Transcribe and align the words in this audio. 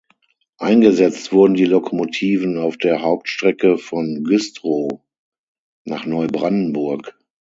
Eingesetzt 0.57 1.31
wurden 1.31 1.53
die 1.53 1.65
Lokomotiven 1.65 2.57
auf 2.57 2.75
der 2.75 3.03
Hauptstrecke 3.03 3.77
von 3.77 4.23
Güstrow 4.23 4.99
nach 5.85 6.07
Neubrandenburg. 6.07 7.15